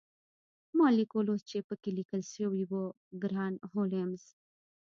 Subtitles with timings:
[0.77, 2.83] ما لیک ولوست چې پکې لیکل شوي وو
[3.21, 4.23] ګران هولمز